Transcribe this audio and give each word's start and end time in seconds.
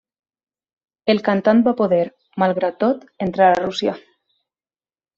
El 1.15 1.21
cantant 1.27 1.61
va 1.69 1.75
poder, 1.83 2.01
malgrat 2.45 2.83
tot, 2.87 3.07
entrar 3.31 3.55
a 3.55 3.63
Rússia. 3.63 3.99